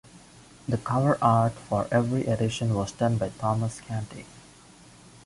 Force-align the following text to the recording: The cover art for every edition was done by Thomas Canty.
The 0.67 0.79
cover 0.79 1.19
art 1.21 1.53
for 1.53 1.87
every 1.91 2.25
edition 2.25 2.73
was 2.73 2.91
done 2.91 3.17
by 3.19 3.29
Thomas 3.37 3.79
Canty. 3.81 4.25